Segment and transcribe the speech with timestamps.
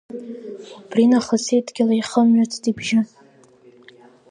[0.79, 2.99] Убринахыс идгьыл иахымҩыцт ибжьы…